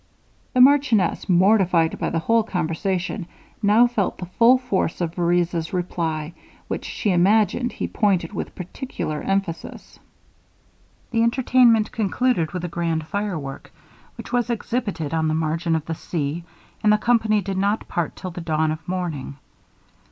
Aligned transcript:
The 0.55 0.61
marchioness, 0.61 1.29
mortified 1.29 1.99
by 1.99 2.09
the 2.09 2.17
whole 2.17 2.41
conversation, 2.41 3.27
now 3.61 3.85
felt 3.85 4.17
the 4.17 4.25
full 4.25 4.57
force 4.57 4.99
of 4.99 5.13
Vereza's 5.13 5.73
reply, 5.73 6.33
which 6.67 6.85
she 6.85 7.11
imagined 7.11 7.73
he 7.73 7.87
pointed 7.87 8.33
with 8.33 8.55
particular 8.55 9.21
emphasis. 9.21 9.99
The 11.11 11.21
entertainment 11.21 11.91
concluded 11.91 12.51
with 12.51 12.65
a 12.65 12.67
grand 12.67 13.05
firework, 13.09 13.71
which 14.15 14.33
was 14.33 14.49
exhibited 14.49 15.13
on 15.13 15.27
the 15.27 15.35
margin 15.35 15.75
of 15.75 15.85
the 15.85 15.93
sea, 15.93 16.45
and 16.81 16.91
the 16.91 16.97
company 16.97 17.39
did 17.39 17.59
not 17.59 17.87
part 17.87 18.15
till 18.15 18.31
the 18.31 18.41
dawn 18.41 18.71
of 18.71 18.87
morning. 18.87 19.37